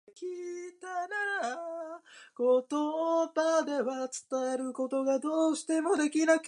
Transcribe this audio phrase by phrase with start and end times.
[0.01, 0.01] その勢いで辞職した坊っちゃんは東京へ戻り、鉄道会社の技手となった。
[0.01, 0.01] 清を下女として雇い、彼女が死ぬまで一緒に
[2.37, 2.45] 暮
[6.25, 6.37] らした。